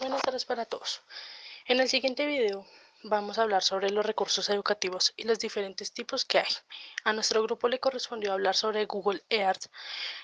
[0.00, 1.02] Buenas tardes para todos.
[1.66, 2.66] En el siguiente video
[3.02, 6.52] vamos a hablar sobre los recursos educativos y los diferentes tipos que hay.
[7.04, 9.66] A nuestro grupo le correspondió hablar sobre Google Earth.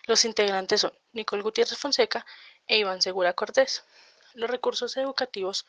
[0.07, 2.25] Los integrantes son Nicole Gutiérrez Fonseca
[2.67, 3.85] e Iván Segura Cortés.
[4.33, 5.67] Los recursos educativos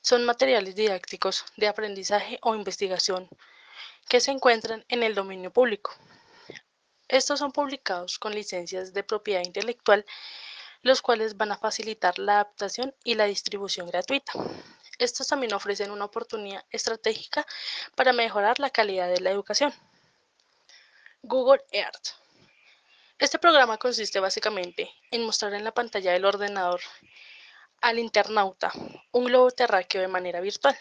[0.00, 3.28] son materiales didácticos de aprendizaje o investigación
[4.08, 5.94] que se encuentran en el dominio público.
[7.08, 10.06] Estos son publicados con licencias de propiedad intelectual
[10.82, 14.32] los cuales van a facilitar la adaptación y la distribución gratuita.
[14.98, 17.46] Estos también ofrecen una oportunidad estratégica
[17.94, 19.72] para mejorar la calidad de la educación.
[21.22, 22.08] Google Earth.
[23.18, 26.80] Este programa consiste básicamente en mostrar en la pantalla del ordenador
[27.82, 28.72] al internauta
[29.12, 30.76] un globo terráqueo de manera virtual,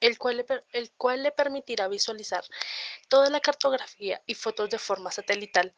[0.00, 2.44] el cual, le, el cual le permitirá visualizar
[3.08, 5.74] toda la cartografía y fotos de forma satelital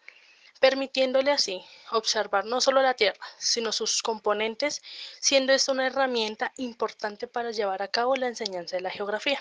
[0.64, 4.80] permitiéndole así observar no solo la Tierra, sino sus componentes,
[5.20, 9.38] siendo esto una herramienta importante para llevar a cabo la enseñanza de la geografía.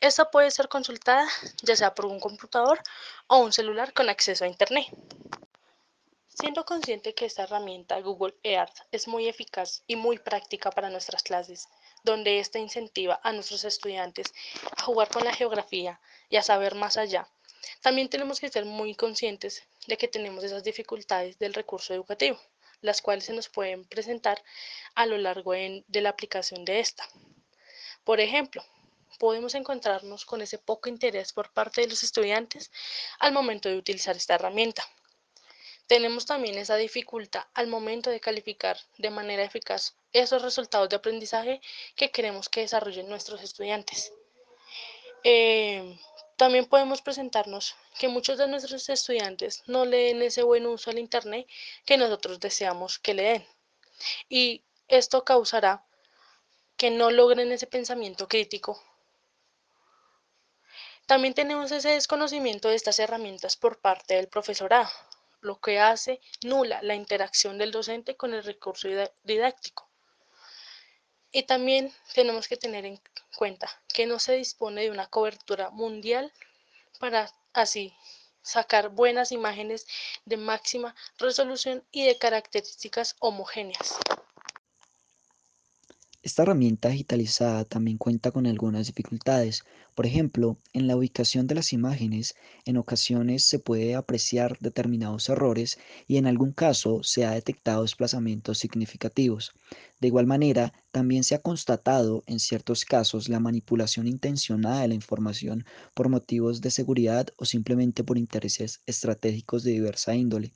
[0.00, 1.28] Esta puede ser consultada
[1.62, 2.82] ya sea por un computador
[3.28, 4.86] o un celular con acceso a Internet.
[6.34, 11.22] Siendo consciente que esta herramienta Google Earth es muy eficaz y muy práctica para nuestras
[11.22, 11.68] clases,
[12.04, 14.32] donde ésta incentiva a nuestros estudiantes
[14.76, 17.28] a jugar con la geografía y a saber más allá,
[17.80, 22.40] también tenemos que ser muy conscientes de que tenemos esas dificultades del recurso educativo,
[22.80, 24.42] las cuales se nos pueden presentar
[24.94, 27.08] a lo largo de, la aplicación de esta.
[28.04, 28.64] Por ejemplo,
[29.18, 32.72] podemos encontrarnos con ese poco interés por parte de los estudiantes
[33.20, 34.84] al momento de utilizar esta herramienta.
[35.86, 41.60] Tenemos también esa dificultad al momento de calificar de manera eficaz esos resultados de aprendizaje
[41.96, 44.12] que queremos que desarrollen nuestros estudiantes.
[45.24, 45.98] Eh,
[46.36, 51.46] también podemos presentarnos que muchos de nuestros estudiantes no leen ese buen uso al Internet
[51.84, 53.46] que nosotros deseamos que le den.
[54.28, 55.84] Y esto causará
[56.76, 58.82] que no logren ese pensamiento crítico.
[61.06, 64.90] También tenemos ese desconocimiento de estas herramientas por parte del profesorado,
[65.42, 68.88] lo que hace nula la interacción del docente con el recurso
[69.22, 69.88] didáctico.
[71.30, 73.00] Y también tenemos que tener en
[73.36, 76.32] cuenta que no se dispone de una cobertura mundial
[76.98, 77.94] para así
[78.42, 79.86] sacar buenas imágenes
[80.24, 83.96] de máxima resolución y de características homogéneas.
[86.24, 89.64] Esta herramienta digitalizada también cuenta con algunas dificultades.
[89.94, 92.34] Por ejemplo, en la ubicación de las imágenes,
[92.64, 95.78] en ocasiones se puede apreciar determinados errores
[96.08, 99.52] y en algún caso se ha detectado desplazamientos significativos.
[100.00, 104.94] De igual manera, también se ha constatado en ciertos casos la manipulación intencionada de la
[104.94, 110.52] información por motivos de seguridad o simplemente por intereses estratégicos de diversa índole.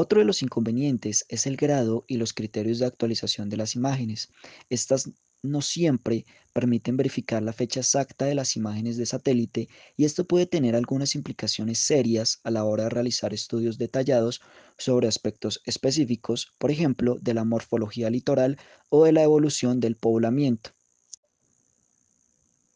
[0.00, 4.28] Otro de los inconvenientes es el grado y los criterios de actualización de las imágenes.
[4.70, 5.10] Estas
[5.42, 10.46] no siempre permiten verificar la fecha exacta de las imágenes de satélite y esto puede
[10.46, 14.40] tener algunas implicaciones serias a la hora de realizar estudios detallados
[14.76, 18.56] sobre aspectos específicos, por ejemplo, de la morfología litoral
[18.90, 20.70] o de la evolución del poblamiento.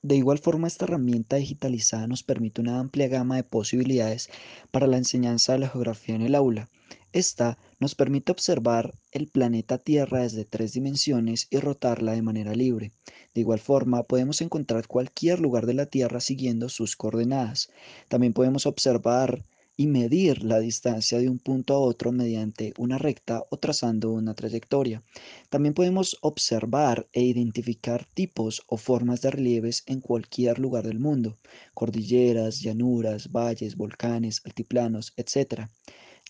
[0.03, 4.29] De igual forma, esta herramienta digitalizada nos permite una amplia gama de posibilidades
[4.73, 6.69] para la enseñanza de la geografía en el aula.
[7.13, 12.93] Esta nos permite observar el planeta Tierra desde tres dimensiones y rotarla de manera libre.
[13.35, 17.71] De igual forma, podemos encontrar cualquier lugar de la Tierra siguiendo sus coordenadas.
[18.09, 19.45] También podemos observar
[19.77, 24.35] y medir la distancia de un punto a otro mediante una recta o trazando una
[24.35, 25.03] trayectoria.
[25.51, 31.39] También podemos observar e identificar tipos o formas de relieves en cualquier lugar del mundo,
[31.75, 35.69] cordilleras, llanuras, valles, volcanes, altiplanos, etc.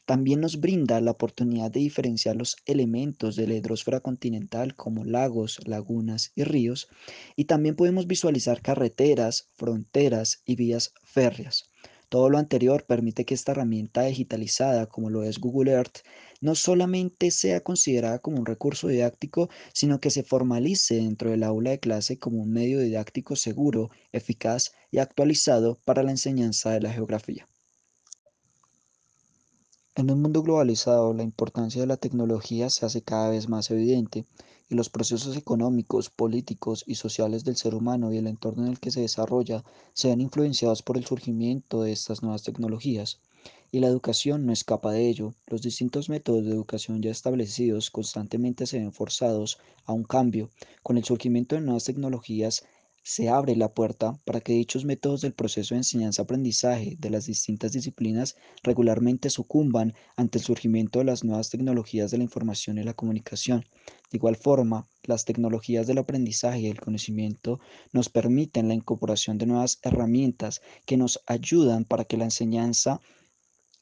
[0.05, 5.61] También nos brinda la oportunidad de diferenciar los elementos de la hidrosfera continental como lagos,
[5.65, 6.89] lagunas y ríos,
[7.37, 11.71] y también podemos visualizar carreteras, fronteras y vías férreas.
[12.09, 16.01] Todo lo anterior permite que esta herramienta digitalizada, como lo es Google Earth,
[16.41, 21.71] no solamente sea considerada como un recurso didáctico, sino que se formalice dentro del aula
[21.71, 26.93] de clase como un medio didáctico seguro, eficaz y actualizado para la enseñanza de la
[26.93, 27.49] geografía.
[30.03, 34.25] En un mundo globalizado, la importancia de la tecnología se hace cada vez más evidente
[34.69, 38.81] y los procesos económicos, políticos y sociales del ser humano y el entorno en el
[38.81, 39.63] que se desarrolla
[39.93, 43.21] se ven influenciados por el surgimiento de estas nuevas tecnologías.
[43.71, 45.35] Y la educación no escapa de ello.
[45.47, 50.51] Los distintos métodos de educación ya establecidos constantemente se ven forzados a un cambio.
[50.83, 52.65] Con el surgimiento de nuevas tecnologías
[53.05, 57.73] se abre la puerta para que dichos métodos del proceso de enseñanza-aprendizaje de las distintas
[57.73, 62.95] disciplinas regularmente sucumban ante el surgimiento de las nuevas tecnologías de la información y la
[62.95, 63.65] comunicación.
[64.11, 67.59] De igual forma, las tecnologías del aprendizaje y el conocimiento
[67.93, 73.01] nos permiten la incorporación de nuevas herramientas que nos ayudan para que la enseñanza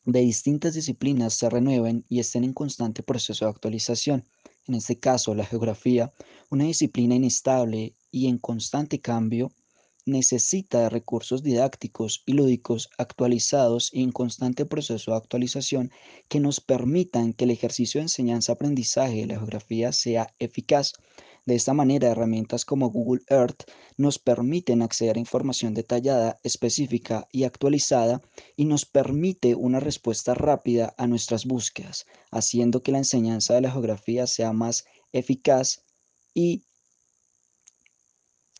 [0.06, 4.24] de distintas disciplinas se renueven y estén en constante proceso de actualización.
[4.66, 6.12] En este caso, la geografía,
[6.48, 9.52] una disciplina inestable y en constante cambio,
[10.06, 15.90] necesita de recursos didácticos y lúdicos actualizados y en constante proceso de actualización
[16.28, 20.94] que nos permitan que el ejercicio de enseñanza-aprendizaje de la geografía sea eficaz.
[21.46, 23.62] De esta manera, herramientas como Google Earth
[23.96, 28.20] nos permiten acceder a información detallada, específica y actualizada
[28.56, 33.70] y nos permite una respuesta rápida a nuestras búsquedas, haciendo que la enseñanza de la
[33.70, 35.84] geografía sea más eficaz
[36.34, 36.64] y